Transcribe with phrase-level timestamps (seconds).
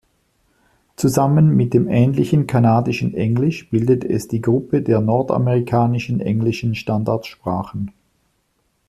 [0.95, 7.91] Zusammen mit dem ähnlichen kanadischen Englisch bildet es die Gruppe der nordamerikanischen englischen Standardsprachen.